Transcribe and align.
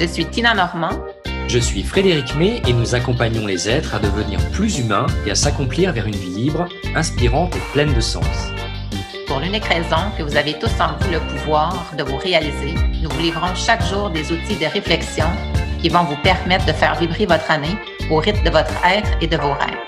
Je 0.00 0.06
suis 0.06 0.26
Tina 0.26 0.54
Normand. 0.54 0.98
Je 1.48 1.58
suis 1.58 1.82
Frédéric 1.82 2.34
May 2.34 2.60
et 2.66 2.72
nous 2.72 2.94
accompagnons 2.94 3.46
les 3.46 3.68
êtres 3.68 3.94
à 3.94 3.98
devenir 3.98 4.40
plus 4.50 4.78
humains 4.78 5.06
et 5.26 5.30
à 5.30 5.34
s'accomplir 5.34 5.92
vers 5.92 6.06
une 6.06 6.14
vie 6.14 6.30
libre, 6.30 6.66
inspirante 6.94 7.54
et 7.54 7.60
pleine 7.72 7.92
de 7.92 8.00
sens. 8.00 8.50
Pour 9.26 9.38
l'unique 9.38 9.64
raison 9.64 10.10
que 10.18 10.22
vous 10.22 10.36
avez 10.36 10.58
tous 10.58 10.72
en 10.80 10.96
vous 10.98 11.10
le 11.12 11.20
pouvoir 11.20 11.92
de 11.96 12.02
vous 12.02 12.16
réaliser, 12.16 12.74
nous 13.02 13.08
vous 13.10 13.20
livrons 13.20 13.54
chaque 13.54 13.84
jour 13.86 14.10
des 14.10 14.32
outils 14.32 14.56
de 14.56 14.66
réflexion 14.66 15.26
qui 15.80 15.88
vont 15.88 16.04
vous 16.04 16.16
permettre 16.22 16.66
de 16.66 16.72
faire 16.72 16.94
vibrer 16.96 17.26
votre 17.26 17.50
année 17.50 17.76
au 18.10 18.16
rythme 18.16 18.44
de 18.44 18.50
votre 18.50 18.74
être 18.84 19.10
et 19.20 19.26
de 19.26 19.36
vos 19.36 19.52
rêves. 19.52 19.78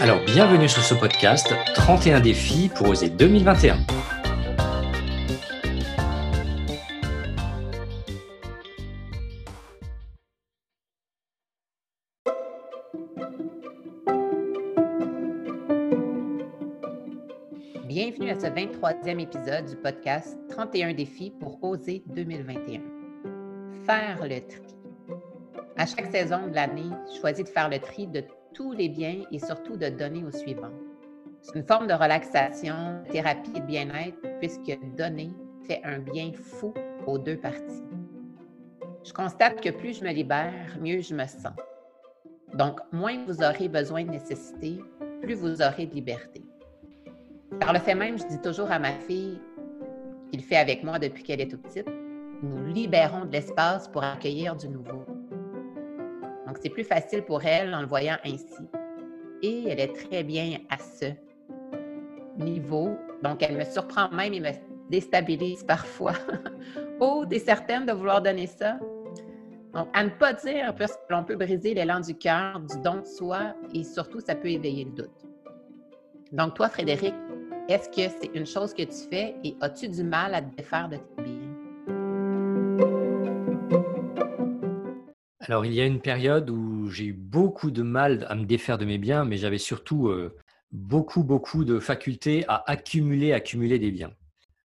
Alors 0.00 0.20
bienvenue 0.26 0.68
sur 0.68 0.82
ce 0.82 0.94
podcast 0.94 1.54
31 1.74 2.20
défis 2.20 2.70
pour 2.74 2.88
oser 2.88 3.08
2021. 3.08 3.78
Bienvenue 17.94 18.30
à 18.30 18.34
ce 18.34 18.46
23e 18.46 19.20
épisode 19.20 19.66
du 19.66 19.76
podcast 19.76 20.36
31 20.48 20.94
défis 20.94 21.30
pour 21.30 21.62
oser 21.62 22.02
2021. 22.08 22.80
Faire 23.84 24.18
le 24.20 24.40
tri. 24.40 24.66
À 25.76 25.86
chaque 25.86 26.10
saison 26.10 26.48
de 26.48 26.56
l'année, 26.56 26.90
choisis 27.20 27.44
de 27.44 27.48
faire 27.48 27.68
le 27.68 27.78
tri 27.78 28.08
de 28.08 28.24
tous 28.52 28.72
les 28.72 28.88
biens 28.88 29.22
et 29.30 29.38
surtout 29.38 29.76
de 29.76 29.90
donner 29.90 30.24
au 30.24 30.32
suivant. 30.32 30.72
C'est 31.40 31.54
une 31.54 31.64
forme 31.64 31.86
de 31.86 31.92
relaxation, 31.92 33.00
de 33.06 33.12
thérapie 33.12 33.52
et 33.54 33.60
de 33.60 33.66
bien-être 33.66 34.18
puisque 34.40 34.76
donner 34.96 35.30
fait 35.64 35.80
un 35.84 36.00
bien 36.00 36.32
fou 36.32 36.74
aux 37.06 37.18
deux 37.18 37.36
parties. 37.36 37.84
Je 39.04 39.12
constate 39.12 39.60
que 39.60 39.70
plus 39.70 40.00
je 40.00 40.04
me 40.04 40.10
libère, 40.10 40.76
mieux 40.80 41.00
je 41.00 41.14
me 41.14 41.26
sens. 41.26 41.54
Donc, 42.54 42.80
moins 42.90 43.24
vous 43.24 43.40
aurez 43.40 43.68
besoin 43.68 44.02
de 44.02 44.10
nécessité, 44.10 44.80
plus 45.22 45.34
vous 45.34 45.62
aurez 45.62 45.86
de 45.86 45.94
liberté. 45.94 46.42
Par 47.60 47.72
le 47.72 47.78
fait 47.78 47.94
même, 47.94 48.18
je 48.18 48.26
dis 48.26 48.40
toujours 48.40 48.70
à 48.70 48.78
ma 48.78 48.92
fille, 48.92 49.40
qu'il 50.30 50.42
fait 50.42 50.56
avec 50.56 50.82
moi 50.82 50.98
depuis 50.98 51.22
qu'elle 51.22 51.40
est 51.40 51.48
toute 51.48 51.62
petite, 51.62 51.88
nous 52.42 52.66
libérons 52.66 53.24
de 53.24 53.32
l'espace 53.32 53.88
pour 53.88 54.02
accueillir 54.02 54.56
du 54.56 54.68
nouveau. 54.68 55.04
Donc, 56.46 56.58
c'est 56.60 56.68
plus 56.68 56.84
facile 56.84 57.22
pour 57.22 57.44
elle 57.44 57.74
en 57.74 57.80
le 57.80 57.86
voyant 57.86 58.16
ainsi. 58.24 58.68
Et 59.42 59.68
elle 59.68 59.80
est 59.80 59.92
très 59.92 60.22
bien 60.22 60.58
à 60.70 60.78
ce 60.78 61.06
niveau. 62.36 62.96
Donc, 63.22 63.42
elle 63.42 63.56
me 63.56 63.64
surprend 63.64 64.10
même 64.10 64.34
et 64.34 64.40
me 64.40 64.50
déstabilise 64.90 65.64
parfois. 65.64 66.14
oh, 67.00 67.24
t'es 67.28 67.38
certaine 67.38 67.86
de 67.86 67.92
vouloir 67.92 68.20
donner 68.20 68.46
ça? 68.46 68.78
Donc, 69.72 69.88
à 69.92 70.04
ne 70.04 70.10
pas 70.10 70.32
dire, 70.32 70.74
parce 70.76 70.96
qu'on 71.08 71.24
peut 71.24 71.36
briser 71.36 71.74
l'élan 71.74 72.00
du 72.00 72.14
cœur, 72.14 72.60
du 72.60 72.80
don 72.82 73.00
de 73.00 73.06
soi, 73.06 73.54
et 73.72 73.82
surtout, 73.82 74.20
ça 74.20 74.34
peut 74.34 74.50
éveiller 74.50 74.84
le 74.84 74.92
doute. 74.92 75.26
Donc, 76.30 76.54
toi, 76.54 76.68
Frédéric, 76.68 77.14
est-ce 77.68 77.88
que 77.88 78.14
c'est 78.20 78.30
une 78.34 78.46
chose 78.46 78.74
que 78.74 78.82
tu 78.82 79.08
fais 79.08 79.36
et 79.42 79.56
as-tu 79.60 79.88
du 79.88 80.02
mal 80.02 80.34
à 80.34 80.42
te 80.42 80.54
défaire 80.54 80.88
de 80.88 80.96
tes 80.96 81.22
biens? 81.22 81.40
Alors, 85.40 85.64
il 85.66 85.72
y 85.72 85.80
a 85.80 85.86
une 85.86 86.00
période 86.00 86.50
où 86.50 86.88
j'ai 86.90 87.06
eu 87.06 87.12
beaucoup 87.12 87.70
de 87.70 87.82
mal 87.82 88.26
à 88.28 88.34
me 88.34 88.44
défaire 88.44 88.78
de 88.78 88.84
mes 88.84 88.98
biens, 88.98 89.24
mais 89.24 89.36
j'avais 89.36 89.58
surtout 89.58 90.08
euh, 90.08 90.36
beaucoup, 90.72 91.22
beaucoup 91.22 91.64
de 91.64 91.78
facultés 91.78 92.44
à 92.48 92.64
accumuler, 92.66 93.32
accumuler 93.32 93.78
des 93.78 93.90
biens. 93.90 94.12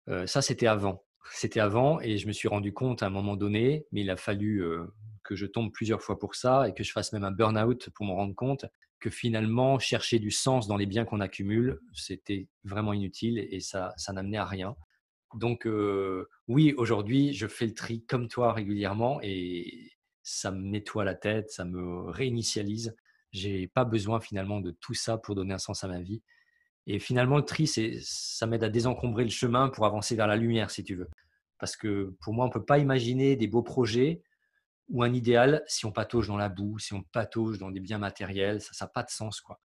Euh, 0.08 0.26
ça, 0.26 0.42
c'était 0.42 0.66
avant. 0.66 1.04
C'était 1.32 1.60
avant 1.60 2.00
et 2.00 2.16
je 2.16 2.26
me 2.26 2.32
suis 2.32 2.48
rendu 2.48 2.72
compte 2.72 3.02
à 3.02 3.06
un 3.06 3.10
moment 3.10 3.36
donné, 3.36 3.86
mais 3.92 4.00
il 4.00 4.10
a 4.10 4.16
fallu 4.16 4.62
euh, 4.62 4.86
que 5.22 5.36
je 5.36 5.46
tombe 5.46 5.70
plusieurs 5.72 6.00
fois 6.00 6.18
pour 6.18 6.34
ça 6.34 6.68
et 6.68 6.74
que 6.74 6.82
je 6.82 6.92
fasse 6.92 7.12
même 7.12 7.24
un 7.24 7.32
burn-out 7.32 7.90
pour 7.90 8.06
me 8.06 8.12
rendre 8.12 8.34
compte 8.34 8.64
que 9.00 9.10
finalement, 9.10 9.78
chercher 9.78 10.18
du 10.18 10.30
sens 10.30 10.66
dans 10.66 10.76
les 10.76 10.86
biens 10.86 11.04
qu'on 11.04 11.20
accumule, 11.20 11.80
c'était 11.94 12.48
vraiment 12.64 12.92
inutile 12.92 13.38
et 13.38 13.60
ça, 13.60 13.92
ça 13.96 14.12
n'amenait 14.12 14.38
à 14.38 14.44
rien. 14.44 14.76
Donc, 15.34 15.66
euh, 15.66 16.28
oui, 16.46 16.74
aujourd'hui, 16.76 17.32
je 17.34 17.46
fais 17.46 17.66
le 17.66 17.74
tri 17.74 18.04
comme 18.04 18.28
toi 18.28 18.52
régulièrement 18.52 19.20
et 19.22 19.92
ça 20.22 20.50
me 20.50 20.62
nettoie 20.62 21.04
la 21.04 21.14
tête, 21.14 21.50
ça 21.50 21.64
me 21.64 22.10
réinitialise. 22.10 22.96
J'ai 23.32 23.68
pas 23.68 23.84
besoin 23.84 24.20
finalement 24.20 24.60
de 24.60 24.70
tout 24.70 24.94
ça 24.94 25.18
pour 25.18 25.34
donner 25.34 25.54
un 25.54 25.58
sens 25.58 25.84
à 25.84 25.88
ma 25.88 26.00
vie. 26.00 26.22
Et 26.86 26.98
finalement, 26.98 27.36
le 27.36 27.44
tri, 27.44 27.66
ça 27.66 28.46
m'aide 28.46 28.64
à 28.64 28.70
désencombrer 28.70 29.24
le 29.24 29.30
chemin 29.30 29.68
pour 29.68 29.84
avancer 29.84 30.16
vers 30.16 30.26
la 30.26 30.36
lumière, 30.36 30.70
si 30.70 30.82
tu 30.82 30.94
veux. 30.94 31.08
Parce 31.58 31.76
que 31.76 32.14
pour 32.22 32.32
moi, 32.32 32.46
on 32.46 32.48
ne 32.48 32.52
peut 32.52 32.64
pas 32.64 32.78
imaginer 32.78 33.36
des 33.36 33.46
beaux 33.46 33.62
projets 33.62 34.22
ou 34.88 35.02
un 35.02 35.12
idéal 35.12 35.62
si 35.66 35.86
on 35.86 35.92
patauge 35.92 36.28
dans 36.28 36.36
la 36.36 36.48
boue, 36.48 36.78
si 36.78 36.94
on 36.94 37.02
patauge 37.02 37.58
dans 37.58 37.70
des 37.70 37.80
biens 37.80 37.98
matériels, 37.98 38.60
ça 38.60 38.84
n'a 38.84 38.88
pas 38.88 39.02
de 39.02 39.10
sens. 39.10 39.40
quoi. 39.40 39.60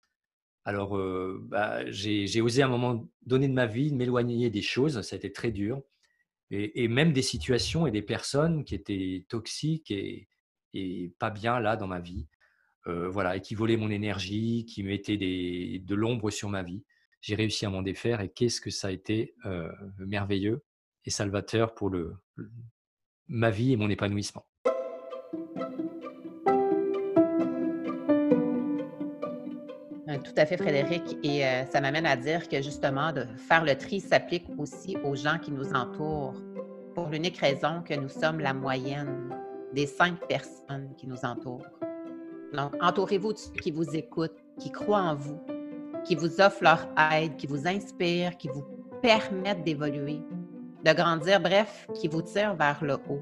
Alors, 0.65 0.97
bah, 1.43 1.89
j'ai 1.91 2.41
osé 2.41 2.61
à 2.61 2.67
un 2.67 2.69
moment 2.69 3.09
donné 3.25 3.47
de 3.47 3.53
ma 3.53 3.65
vie 3.65 3.93
m'éloigner 3.93 4.49
des 4.49 4.61
choses, 4.61 5.01
ça 5.01 5.15
a 5.15 5.17
été 5.17 5.31
très 5.31 5.51
dur, 5.51 5.81
et, 6.51 6.87
même 6.87 7.13
des 7.13 7.21
situations 7.21 7.87
et 7.87 7.91
des 7.91 8.01
personnes 8.01 8.63
qui 8.63 8.75
étaient 8.75 9.25
toxiques 9.27 9.91
et, 9.91 10.27
pas 11.19 11.29
bien 11.29 11.59
là 11.59 11.75
dans 11.75 11.87
ma 11.87 11.99
vie, 11.99 12.27
voilà, 12.85 13.35
et 13.37 13.41
qui 13.41 13.55
volaient 13.55 13.77
mon 13.77 13.89
énergie, 13.91 14.65
qui 14.65 14.83
mettaient 14.83 15.17
de 15.17 15.95
l'ombre 15.95 16.31
sur 16.31 16.49
ma 16.49 16.63
vie. 16.63 16.83
J'ai 17.21 17.35
réussi 17.35 17.65
à 17.65 17.69
m'en 17.69 17.81
défaire 17.81 18.21
et 18.21 18.29
qu'est-ce 18.29 18.61
que 18.61 18.69
ça 18.69 18.87
a 18.87 18.91
été 18.91 19.35
merveilleux 19.97 20.63
et 21.05 21.09
salvateur 21.09 21.73
pour 21.73 21.89
le, 21.89 22.15
ma 23.27 23.49
vie 23.49 23.73
et 23.73 23.77
mon 23.77 23.89
épanouissement. 23.89 24.45
Tout 30.33 30.41
à 30.41 30.45
fait, 30.45 30.57
Frédéric. 30.57 31.17
Et 31.21 31.45
euh, 31.45 31.65
ça 31.65 31.79
m'amène 31.79 32.07
à 32.07 32.15
dire 32.15 32.47
que 32.49 32.61
justement, 32.61 33.11
de 33.11 33.25
faire 33.47 33.63
le 33.63 33.75
tri 33.75 33.99
s'applique 33.99 34.45
aussi 34.57 34.97
aux 35.03 35.15
gens 35.15 35.37
qui 35.37 35.51
nous 35.51 35.73
entourent, 35.73 36.41
pour 36.95 37.09
l'unique 37.09 37.37
raison 37.37 37.83
que 37.87 37.93
nous 37.93 38.09
sommes 38.09 38.39
la 38.39 38.53
moyenne 38.53 39.29
des 39.73 39.85
cinq 39.85 40.19
personnes 40.27 40.89
qui 40.97 41.07
nous 41.07 41.23
entourent. 41.23 41.67
Donc, 42.53 42.73
entourez-vous 42.81 43.33
de 43.33 43.37
ceux 43.37 43.51
qui 43.51 43.71
vous 43.71 43.95
écoutent, 43.95 44.43
qui 44.59 44.71
croient 44.71 45.01
en 45.01 45.15
vous, 45.15 45.39
qui 46.03 46.15
vous 46.15 46.41
offrent 46.41 46.63
leur 46.63 46.87
aide, 47.11 47.35
qui 47.35 47.47
vous 47.47 47.67
inspirent, 47.67 48.37
qui 48.37 48.47
vous 48.47 48.63
permettent 49.01 49.63
d'évoluer, 49.63 50.21
de 50.83 50.93
grandir, 50.93 51.41
bref, 51.41 51.87
qui 51.93 52.07
vous 52.07 52.21
tirent 52.21 52.55
vers 52.55 52.83
le 52.83 52.95
haut. 53.09 53.21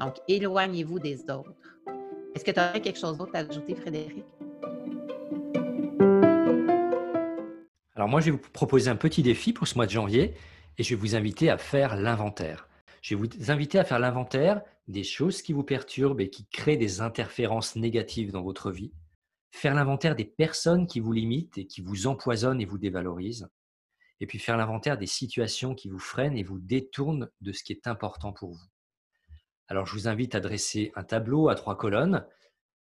Donc, 0.00 0.16
éloignez-vous 0.28 0.98
des 0.98 1.22
autres. 1.30 1.52
Est-ce 2.34 2.44
que 2.44 2.50
tu 2.50 2.60
aurais 2.60 2.80
quelque 2.80 2.98
chose 2.98 3.18
d'autre 3.18 3.32
à 3.34 3.38
ajouter, 3.38 3.74
Frédéric? 3.74 4.24
Alors 7.94 8.08
moi, 8.08 8.20
je 8.20 8.26
vais 8.26 8.30
vous 8.32 8.38
proposer 8.52 8.90
un 8.90 8.96
petit 8.96 9.22
défi 9.22 9.52
pour 9.52 9.68
ce 9.68 9.76
mois 9.76 9.86
de 9.86 9.90
janvier 9.90 10.34
et 10.78 10.82
je 10.82 10.94
vais 10.94 11.00
vous 11.00 11.14
inviter 11.14 11.50
à 11.50 11.58
faire 11.58 11.94
l'inventaire. 11.94 12.68
Je 13.02 13.14
vais 13.14 13.20
vous 13.20 13.50
inviter 13.50 13.78
à 13.78 13.84
faire 13.84 13.98
l'inventaire 13.98 14.62
des 14.88 15.04
choses 15.04 15.42
qui 15.42 15.52
vous 15.52 15.62
perturbent 15.62 16.20
et 16.20 16.30
qui 16.30 16.46
créent 16.46 16.76
des 16.76 17.00
interférences 17.00 17.76
négatives 17.76 18.32
dans 18.32 18.42
votre 18.42 18.70
vie. 18.70 18.92
Faire 19.50 19.74
l'inventaire 19.74 20.16
des 20.16 20.24
personnes 20.24 20.86
qui 20.86 21.00
vous 21.00 21.12
limitent 21.12 21.58
et 21.58 21.66
qui 21.66 21.80
vous 21.80 22.06
empoisonnent 22.06 22.60
et 22.60 22.64
vous 22.64 22.78
dévalorisent. 22.78 23.48
Et 24.20 24.26
puis 24.26 24.38
faire 24.38 24.56
l'inventaire 24.56 24.96
des 24.96 25.06
situations 25.06 25.74
qui 25.74 25.88
vous 25.88 25.98
freinent 25.98 26.36
et 26.36 26.42
vous 26.42 26.58
détournent 26.58 27.28
de 27.40 27.52
ce 27.52 27.62
qui 27.62 27.72
est 27.72 27.86
important 27.86 28.32
pour 28.32 28.52
vous. 28.52 28.71
Alors, 29.68 29.86
je 29.86 29.94
vous 29.94 30.08
invite 30.08 30.34
à 30.34 30.40
dresser 30.40 30.92
un 30.94 31.04
tableau 31.04 31.48
à 31.48 31.54
trois 31.54 31.76
colonnes. 31.76 32.26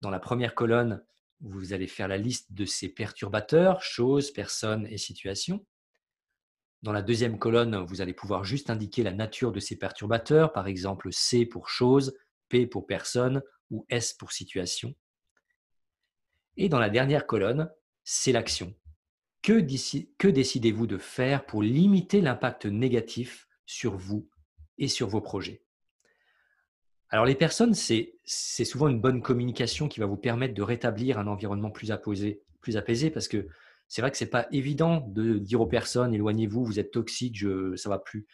Dans 0.00 0.10
la 0.10 0.18
première 0.18 0.54
colonne, 0.54 1.04
vous 1.41 1.72
allez 1.72 1.86
faire 1.86 2.08
la 2.08 2.18
liste 2.18 2.52
de 2.52 2.64
ces 2.64 2.88
perturbateurs, 2.88 3.82
choses, 3.82 4.30
personnes 4.30 4.86
et 4.86 4.98
situations. 4.98 5.64
Dans 6.82 6.92
la 6.92 7.02
deuxième 7.02 7.38
colonne, 7.38 7.76
vous 7.84 8.00
allez 8.00 8.14
pouvoir 8.14 8.44
juste 8.44 8.70
indiquer 8.70 9.02
la 9.02 9.12
nature 9.12 9.52
de 9.52 9.60
ces 9.60 9.76
perturbateurs, 9.76 10.52
par 10.52 10.66
exemple 10.66 11.12
C 11.12 11.44
pour 11.44 11.68
chose, 11.68 12.16
P 12.48 12.66
pour 12.66 12.86
personne 12.86 13.42
ou 13.71 13.86
S 13.88 14.15
pour 14.15 14.33
situation. 14.33 14.94
Et 16.56 16.68
dans 16.68 16.78
la 16.78 16.91
dernière 16.91 17.26
colonne, 17.26 17.71
c'est 18.04 18.33
l'action. 18.33 18.74
Que, 19.42 19.65
que 20.18 20.28
décidez-vous 20.28 20.86
de 20.86 20.98
faire 20.98 21.47
pour 21.47 21.62
limiter 21.62 22.21
l'impact 22.21 22.66
négatif 22.66 23.47
sur 23.65 23.97
vous 23.97 24.28
et 24.78 24.88
sur 24.88 25.09
vos 25.09 25.21
projets? 25.21 25.62
Alors 27.10 27.27
les 27.27 27.34
personnes, 27.34 27.74
c'est 27.74 28.15
souvent 28.65 28.89
une 28.89 29.01
bonne 29.01 29.21
communication 29.21 29.89
qui 29.89 29.98
va 29.98 30.07
vous 30.07 30.16
permettre 30.16 30.54
de 30.54 30.62
rétablir 30.62 31.18
un 31.18 31.27
environnement 31.27 31.71
plus 31.71 31.91
apaisé, 31.91 33.10
parce 33.10 33.27
que 33.27 33.48
c'est 33.89 34.01
vrai 34.01 34.12
que 34.12 34.16
ce 34.16 34.24
n'est 34.24 34.30
pas 34.30 34.47
évident 34.53 35.01
de 35.01 35.39
dire 35.39 35.60
aux 35.60 35.66
personnes 35.66 36.15
éloignez-vous, 36.15 36.65
vous 36.65 36.78
êtes 36.78 36.92
toxique, 36.92 37.36
je, 37.36 37.74
ça 37.74 37.89
va 37.89 37.98
plus. 37.98 38.28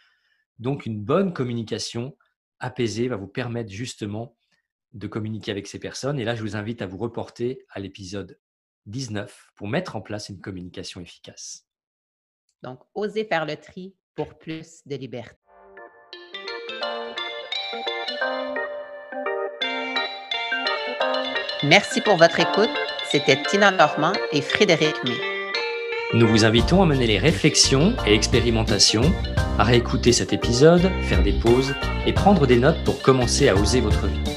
Donc 0.59 0.85
une 0.85 1.03
bonne 1.03 1.33
communication 1.33 2.17
apaisée 2.61 3.09
va 3.09 3.17
vous 3.17 3.27
permettre 3.27 3.71
justement 3.71 4.37
de 4.93 5.07
communiquer 5.07 5.51
avec 5.51 5.67
ces 5.67 5.79
personnes. 5.79 6.19
Et 6.19 6.25
là, 6.25 6.35
je 6.35 6.43
vous 6.43 6.57
invite 6.57 6.83
à 6.83 6.87
vous 6.87 6.99
reporter 6.99 7.65
à 7.71 7.81
l'épisode 7.81 8.39
19 8.87 9.53
pour 9.55 9.69
mettre 9.69 9.97
en 9.97 10.03
place 10.03 10.29
une 10.29 10.41
communication 10.41 11.01
efficace. 11.01 11.67
Donc, 12.63 12.81
osez 12.95 13.25
faire 13.25 13.47
le 13.47 13.57
tri 13.57 13.95
pour 14.15 14.39
plus 14.39 14.83
de 14.87 14.97
liberté. 14.97 15.46
Merci 21.69 22.01
pour 22.01 22.17
votre 22.17 22.39
écoute. 22.39 22.71
C'était 23.11 23.43
Tina 23.43 23.73
Normand 23.73 24.13
et 24.33 24.41
Frédéric 24.41 24.95
May. 25.05 25.17
Nous 26.15 26.29
vous 26.29 26.45
invitons 26.45 26.81
à 26.81 26.87
mener 26.87 27.09
les 27.09 27.19
réflexions 27.19 27.95
et 28.07 28.15
expérimentations, 28.15 29.13
à 29.59 29.65
réécouter 29.65 30.13
cet 30.13 30.33
épisode, 30.33 30.89
faire 31.03 31.25
des 31.25 31.33
pauses 31.33 31.75
et 32.07 32.13
prendre 32.13 32.47
des 32.47 32.57
notes 32.57 32.85
pour 32.85 33.03
commencer 33.03 33.49
à 33.49 33.57
oser 33.57 33.81
votre 33.81 34.07
vie. 34.07 34.31